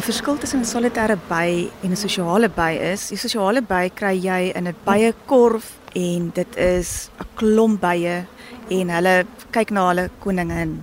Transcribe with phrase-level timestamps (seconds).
[0.00, 4.16] Die verskil tussen 'n solitêre by en 'n sosiale by is, die sosiale by kry
[4.16, 8.24] jy in 'n byekorf en dit is 'n klomp bye
[8.70, 10.82] en hulle kyk na hulle koningin.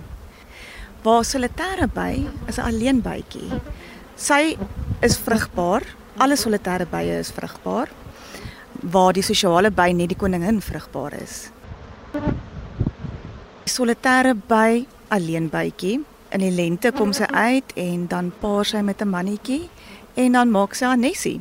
[1.02, 3.60] Waar solitêre by is 'n alleen bytjie.
[4.16, 4.56] Sy
[5.02, 5.82] is vrugbaar.
[6.16, 7.88] Alle solitêre bye is vrugbaar.
[8.82, 11.50] Waar die sosiale by net die koningin vrugbaar is.
[13.64, 16.04] Solitêre by alleen bytjie.
[16.30, 19.68] In die lente kom sy uit en dan paar sy met 'n mannetjie
[20.14, 21.40] en dan maak sy 'n nesie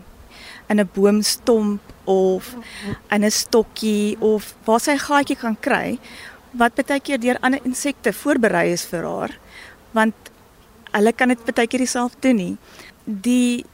[0.70, 2.56] in 'n boomstomp of
[3.10, 6.00] in 'n stokkie of waar sy 'n gaatjie kan kry
[6.52, 9.32] wat baie keer deur ander insekte voorberei is vir haar
[9.92, 10.16] want
[10.92, 12.58] hulle kan dit baie keer self doen nie.
[13.06, 13.66] Die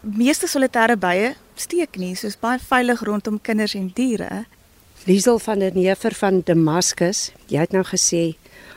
[0.00, 4.44] meeste solitêre bye steek nie, soos baie veilig rondom kinders en diere.
[5.06, 8.34] Liesel van der Neever van Damascus, jy het nou gesê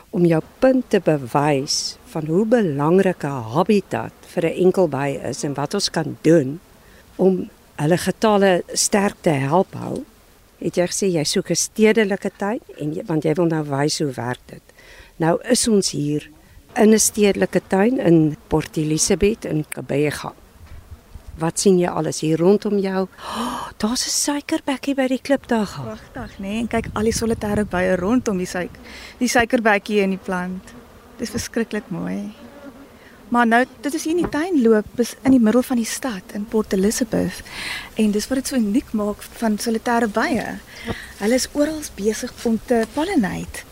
[0.10, 5.54] om jou punt te bewys van hoe belangrik 'n habitat vir 'n enkelby is en
[5.54, 6.60] wat ons kan doen
[7.16, 10.04] om hulle getalle sterk te help hou.
[10.60, 14.00] Het jy gesê jy soek 'n stedelike tuin en jy, want jy wil nou wys
[14.00, 14.64] hoe werk dit.
[15.18, 16.30] Nou is ons hier
[16.76, 20.34] in 'n stedelike tuin in Port Elizabeth in Kabega.
[21.38, 23.08] Wat sien jy alles hier rondom jou?
[23.20, 25.68] Oh, Daar's 'n suikerbekkie by die klip daar.
[25.68, 26.48] Pragtig, né?
[26.48, 26.60] Nee?
[26.60, 28.80] En kyk al die solitêre bye rondom die suiker.
[29.18, 30.74] Die suikerbekkie in die plant.
[31.18, 32.34] Dis verskriklik mooi.
[33.30, 35.86] Maar nou, dit is hier in die tuin loop, is in die middel van die
[35.86, 37.42] stad in Port Elizabeth.
[37.96, 40.60] En dis wat dit so uniek maak van solitêre bye.
[41.18, 43.66] Hulle is oral besig om te pollinate.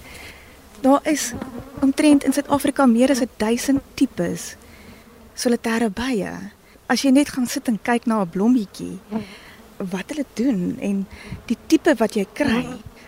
[0.81, 1.31] Daar is
[1.79, 4.55] omtrent in Suid-Afrika meer as 1000 tipes
[5.33, 6.33] solitêre bye.
[6.93, 8.99] As jy net gaan sit en kyk na 'n blommetjie,
[9.77, 11.07] wat hulle doen en
[11.49, 12.61] die tipe wat jy kry,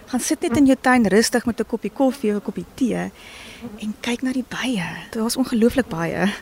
[0.10, 3.12] gaan sit net in jou tuin rustig met 'n koppie koffie of 'n koppie tee
[3.84, 4.90] en kyk na die bye.
[5.12, 6.34] Daar's ongelooflik baie.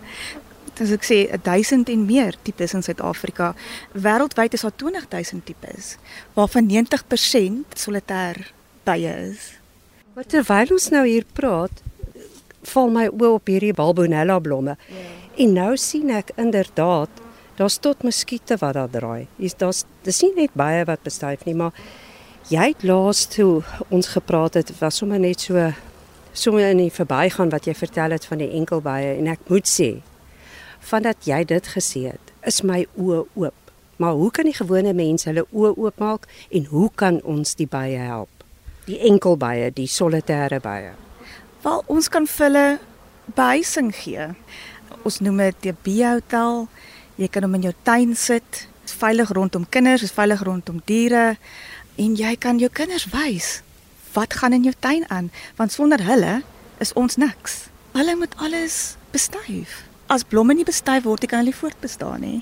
[0.79, 3.55] As ek sê 1000 en meer tipes in Suid-Afrika.
[3.93, 5.97] Wêreldwyd is daar 20000 tipes,
[6.33, 8.51] waarvan 90% solitêr
[8.83, 9.59] bye is.
[10.15, 11.81] Maar terwyl ons nou hier praat,
[12.61, 14.77] val my oë op hierdie Balbonella blomme.
[14.87, 14.95] Ja.
[15.35, 17.22] En nou sien ek inderdaad
[17.57, 19.27] daar's tot muskiete wat daar draai.
[19.37, 21.73] Hier's daar's dis nie net baie wat bestuif nie, maar
[22.49, 25.71] jy het laas toe ons gepraat het was sommer net so
[26.33, 29.91] sommer in die verbygaan wat jy vertel het van die enkelbye en ek moet sê
[30.83, 33.59] vandat jy dit gesê het, is my oë oop.
[34.01, 37.99] Maar hoe kan die gewone mens hulle oë oopmaak en hoe kan ons die bye
[38.01, 38.43] help?
[38.89, 40.91] Die enkelbye, die solitêre bye.
[41.63, 42.65] Wel ons kan vir hulle
[43.37, 44.27] behuising gee.
[45.07, 46.65] Ons noem dit die bee-hotel.
[47.15, 48.67] Jy kan hom in jou tuin sit.
[48.83, 51.37] Dit is veilig rondom kinders, dit is veilig rondom diere
[52.01, 53.61] en jy kan jou kinders wys
[54.13, 56.41] wat gaan in jou tuin aan want sonder hulle
[56.81, 57.67] is ons niks.
[57.93, 59.83] Hulle moet alles bestuif.
[60.09, 62.41] As blomme nie bestuif word, kan hulle voortbestaan nie.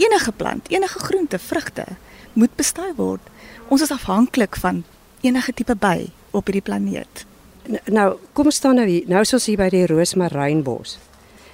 [0.00, 1.86] Enige plant, enige groente, vrugte
[2.32, 3.24] moet bestuif word.
[3.68, 4.84] Ons is afhanklik van
[5.20, 7.24] enige tipe by op hierdie planeet.
[7.88, 9.08] Nou, kom staan nou hier.
[9.08, 10.98] Nou is ons hier by die roosmarynbos.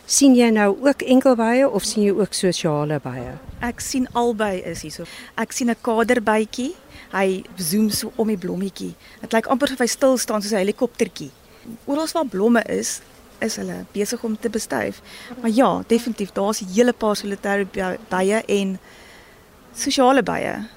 [0.09, 3.35] Sien jy nou ook enkelbye of sien jy ook sosiale bye?
[3.65, 5.05] Ek sien albei is hierso.
[5.37, 6.75] Ek sien 'n kaderbytjie.
[7.13, 8.95] Hy zoom so om die blommetjie.
[9.21, 11.31] Dit lyk amper of hy stil staan soos 'n helikoptertjie.
[11.87, 13.01] Oral waar blomme is,
[13.41, 15.01] is hulle besig om te bestuif.
[15.41, 17.67] Maar ja, definitief, daar's 'n hele paar solitêre
[18.09, 18.79] bye en
[19.75, 20.69] sosiale bye.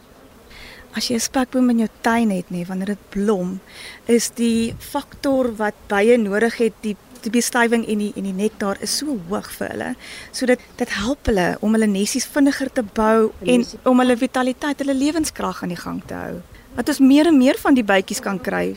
[0.94, 3.59] As jy 'n spekboom in jou tuin het, nê, wanneer dit blom,
[4.06, 8.80] is die faktor wat bye nodig het, die die bestuiving en die en die nektar
[8.82, 9.90] is so hoog vir hulle.
[10.32, 14.82] So dit dit help hulle om hulle nesies vinniger te bou en om hulle vitaliteit,
[14.82, 16.40] hulle lewenskrag aan die gang te hou.
[16.76, 18.76] Dat ons meer en meer van die bytjies kan kry,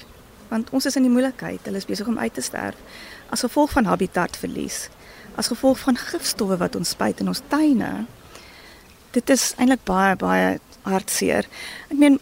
[0.51, 1.63] want ons is in die moeilikheid.
[1.65, 2.79] Hulle is besig om uit te sterf
[3.33, 4.89] as gevolg van habitatverlies,
[5.41, 8.05] as gevolg van gifstowwe wat ons spuit in ons tuine.
[9.17, 11.49] Dit is eintlik baie baie hartseer.
[11.89, 12.21] Ek meen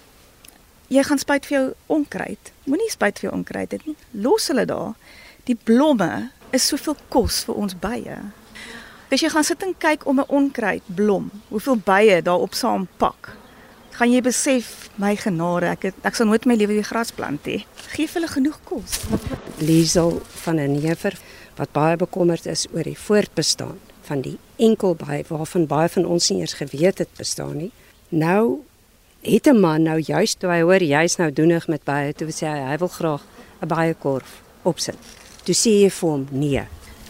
[0.92, 1.66] jy gaan spuit vir jou
[1.98, 2.52] onkruid.
[2.68, 3.96] Moenie spuit vir jou onkruid dit nie.
[4.24, 4.94] Los hulle daar.
[5.48, 8.18] Die blomme is soveel kos vir ons bye.
[9.12, 13.34] As jy gaan sit en kyk om 'n onkruid blom, hoeveel bye daarop saam pak.
[13.90, 17.44] Gaan jy besef my genade, ek het, ek sal nooit my lewe weer gras plant
[17.44, 17.66] nie.
[17.90, 19.00] Geef hulle genoeg kos.
[19.58, 21.18] Liesel van 'n neever
[21.56, 26.40] wat baie bekommerd is oor die voortbestaan van die enkelby waarvan baie van ons nie
[26.40, 27.72] eers geweet het bestaan nie.
[28.08, 28.62] Nou
[29.22, 32.46] het 'n man nou juist toe hy hoor jy's nou doenig met baie toe sê
[32.46, 33.22] hy hy wil graag
[33.60, 35.21] 'n baie korf opsit.
[35.44, 36.64] Toe sê jy vir hom nee.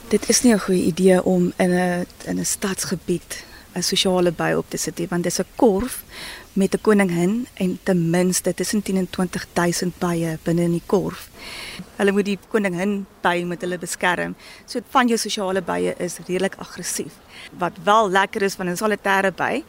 [0.09, 3.45] Dit is nie 'n goeie idee om in 'n in 'n stadsgebied
[3.75, 6.05] 'n sosiale by op te sit nie, want dis 'n korf
[6.53, 11.29] met 'n koningin en ten minste tussen 10 en 20000 bye binne in die korf.
[11.97, 14.35] Hulle moet die koningin by met hulle beskerm.
[14.65, 17.13] So van jou sosiale bye is redelik aggressief.
[17.59, 19.65] Wat wel lekker is van 'n solitêre by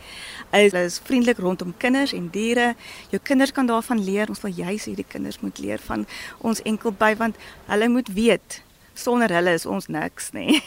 [0.52, 2.76] is hulle is vriendelik rondom kinders en diere.
[3.10, 4.30] Jou kinders kan daarvan leer.
[4.30, 6.06] Ons wil juis hê die kinders moet leer van
[6.38, 8.62] ons enkelby want hulle moet weet
[8.94, 10.62] sonder hulle is ons niks nê.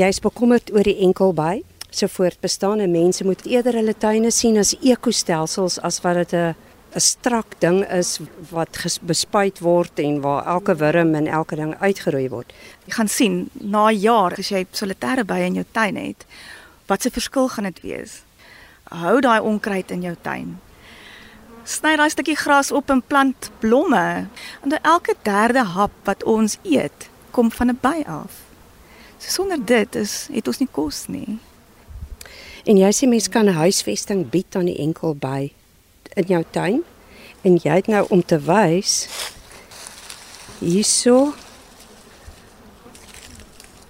[0.00, 1.62] Jy's bekommerd oor die enkelby?
[1.96, 6.54] So voortbestaan en mense moet eerder hulle tuine sien as ekostelsels as wat dit 'n
[6.94, 8.18] 'n strak ding is
[8.50, 12.52] wat bespuit word en waar elke wurm en elke ding uitgeroei word.
[12.84, 16.26] Jy gaan sien na jaar as jy solitêre bye in jou tuin het,
[16.86, 18.22] wat 'n verskil gaan dit wees.
[18.90, 20.60] Hou daai onkruid in jou tuin.
[21.64, 24.26] Sny daai stukkie gras op en plant blomme.
[24.60, 28.42] Want elke derde hap wat ons eet, kom van 'n by af.
[29.18, 31.38] So sonder dit is het ons nie kos nie.
[32.64, 35.52] En jy sê mens kan 'n huisvesting bied aan die enkel by
[36.14, 36.84] in jou tuin.
[37.42, 39.08] En jy het nou om te wys
[40.60, 41.34] hierso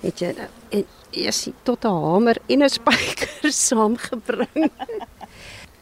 [0.00, 0.48] het jy nou
[1.12, 4.70] jy sien tot 'n hamer en 'n spyker saamgebring.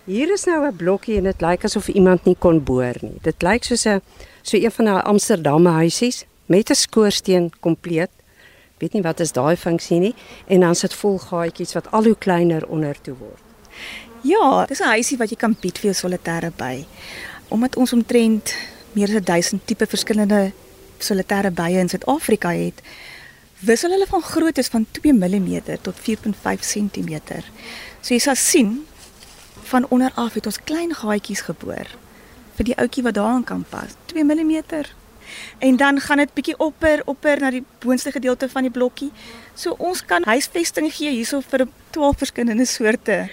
[0.04, 3.18] Hier is nou 'n blokkie en dit lyk asof iemand nie kon boor nie.
[3.22, 4.02] Dit lyk soos 'n
[4.42, 8.10] so een van daai Amsterdam huisies met 'n skoorsteen kompleet
[8.80, 10.14] weet nie wat is daai funksie nie
[10.46, 13.42] en dan sit vol gaatjies wat al hoe kleiner onder toe word.
[14.22, 16.86] Ja, dis 'n huisie wat jy kan bied vir jou solitêre by.
[17.48, 18.54] Omdat ons omtrent
[18.92, 20.52] meer as 1000 tipe verskillende
[20.98, 22.82] solitêre bye in Suid-Afrika het,
[23.60, 27.20] wissel hulle van grootte van 2 mm tot 4.5 cm.
[28.00, 28.86] So jy sal sien
[29.62, 31.86] van onder af het ons klein gaatjies geboor
[32.56, 33.94] vir die ouetjie wat daarin kan pas.
[34.06, 34.62] 2 mm
[35.58, 39.10] en dan gaan dit bietjie opper opper na die boonste gedeelte van die blokkie.
[39.54, 43.28] So ons kan huisvesting gee hierso vir 12 verskillende soorte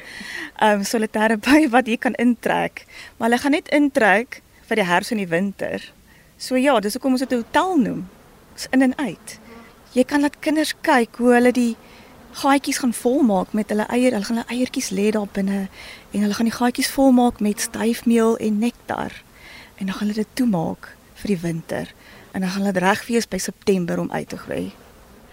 [0.57, 2.85] ehm um, solitêre by wat jy kan intrek.
[3.17, 5.83] Maar hulle gaan net intrek vir die herfs en die winter.
[6.37, 8.09] So ja, dis hoekom ons dit 'n hotel noem.
[8.53, 9.39] Dis in en uit.
[9.93, 11.75] Jy kan laat kinders kyk hoe hulle die
[12.31, 14.11] gaatjies gaan volmaak met hulle eier.
[14.11, 15.69] Hulle gaan hulle eiertjies lê daar binne
[16.11, 19.11] en hulle gaan die gaatjies volmaak met styfmeel en nektar.
[19.77, 21.93] En dan gaan hulle dit toemaak vir die winter
[22.31, 24.71] en dan gaan dit reg wees by September om uit te groei.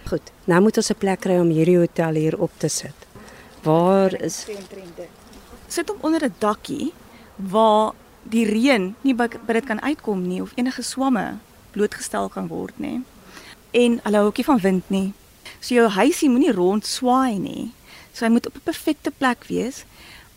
[0.09, 0.31] Goed.
[0.45, 2.95] Nou moet ons 'n plek kry om hierdie hotel hier op te sit.
[3.63, 4.45] Waar is
[5.67, 6.93] Sit hom onder 'n dakkie
[7.35, 7.93] waar
[8.23, 11.37] die reën nie by, by dit kan uitkom nie of enige swamme
[11.71, 13.03] blootgestel kan word nie.
[13.71, 15.13] En hulle hou ookie van wind nie.
[15.59, 17.73] So jou huisie moenie rond swaai nie.
[18.13, 19.85] So hy moet op 'n perfekte plek wees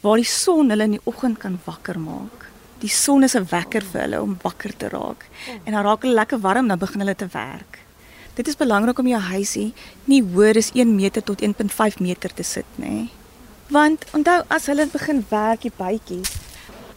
[0.00, 2.48] waar die son hulle in die oggend kan wakker maak
[2.80, 5.26] die son is 'n wekker vir hulle om wakker te raak.
[5.64, 7.78] En dan raak hulle lekker warm dan begin hulle te werk.
[8.34, 9.72] Dit is belangrik om jou huisie
[10.04, 13.08] nie hoër as 1 meter tot 1.5 meter te sit nê.
[13.68, 16.30] Want onthou as hulle begin werk die bytjies,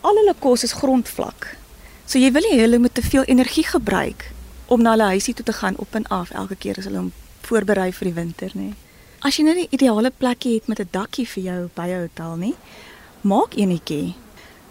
[0.01, 1.57] al hulle kos is grondvlak.
[2.05, 4.31] So jy wil nie hulle moet te veel energie gebruik
[4.67, 7.11] om na hulle huisie toe te gaan op en af elke keer as hulle hom
[7.41, 8.73] voorberei vir die winter nê.
[9.21, 12.35] As jy nou 'n ideale plekkie het met 'n dakkie vir jou by jou hotel
[12.35, 12.55] nie,
[13.21, 14.15] maak enetjie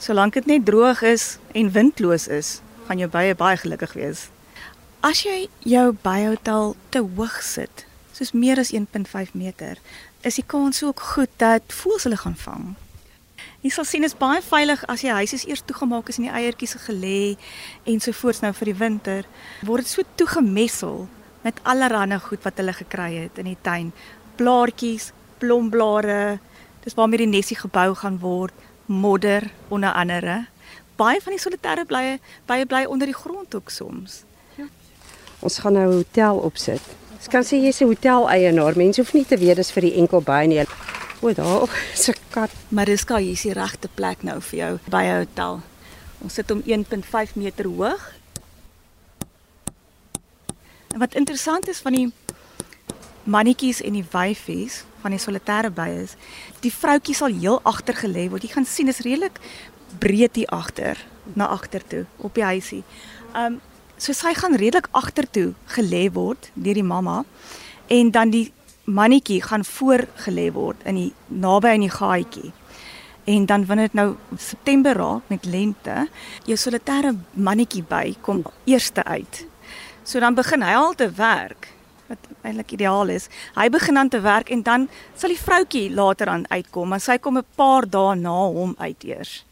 [0.00, 4.20] Solank dit net droog is en windloos is, gaan jou bye baie gelukkig wees.
[5.04, 7.84] As jy jou byehotel te hoog sit,
[8.16, 9.76] soos meer as 1.5 meter,
[10.24, 12.64] is die kans ook goed dat voëls hulle gaan vang.
[13.60, 16.32] Jy sal sien is baie veilig as jy huis is eers toegemaak is en die
[16.32, 17.36] eiertjies gelê
[17.84, 19.28] en so voorts nou vir die winter,
[19.68, 21.04] word dit so toegemessel
[21.44, 23.92] met allerlei goed wat hulle gekry het in die tuin.
[24.40, 25.12] Blaartjies,
[25.44, 26.40] blomblare,
[26.88, 28.56] dis waarmee die nesie gebou gaan word
[28.90, 30.46] modder onder andere.
[30.98, 32.18] Baie van die solitêre blye
[32.50, 34.22] baie bly onder die grond ook soms.
[34.58, 34.66] Ja.
[35.38, 36.82] Ons gaan nou 'n hotel opsit.
[37.22, 38.76] Ek kan sê jy's 'n hotel eienaar.
[38.76, 40.66] Mense hoef nie te weet dis vir die enkel by nie.
[41.20, 42.50] O, daar is 'n kat.
[42.68, 45.60] Mariska, hier is die regte plek nou vir jou by 'n hotel.
[46.22, 48.12] Ons sit om 1.5 meter hoog.
[50.92, 52.12] En wat interessant is van die
[53.24, 56.16] mannetjies en die wyfies van die solitêre by is,
[56.64, 58.44] die vroutjie sal heel agter gelê word.
[58.44, 59.40] Jy gaan sien is redelik
[60.00, 61.00] breed hier agter
[61.34, 62.84] na agter toe op die huisie.
[63.34, 63.60] Um
[64.00, 67.18] so sy gaan redelik agter toe gelê word deur die mamma
[67.92, 68.46] en dan die
[68.88, 72.52] mannetjie gaan voor gelê word in die naby aan die gaatjie.
[73.28, 76.06] En dan wanneer dit nou September raak met lente,
[76.48, 79.44] jou solitêre mannetjie by kom eerste uit.
[80.02, 81.68] So dan begin hy al te werk
[82.10, 83.28] wat eintlik ideaal is.
[83.54, 87.18] Hy begin dan te werk en dan sal die vroutjie later aan uitkom, maar sy
[87.18, 89.44] kom 'n paar dae na hom uit eers.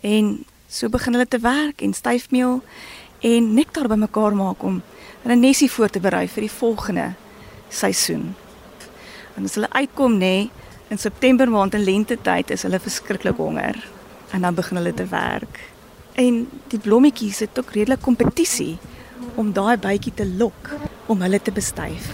[0.00, 2.62] En so begin hulle te werk en styfmeel
[3.20, 4.82] en nektar bymekaar maak om
[5.22, 7.14] hulle nesie voor te berei vir die volgende
[7.68, 8.34] seisoen.
[9.36, 10.48] En as hulle uitkom nê
[10.88, 13.76] in September maand in lente tyd is hulle verskriklik honger.
[14.30, 15.60] en dan begin hulle te werk.
[16.12, 18.78] En die blommetjies het ook redelik kompetisie
[19.34, 20.70] om daai bytjie te lok
[21.10, 22.12] om hulle te bestuif.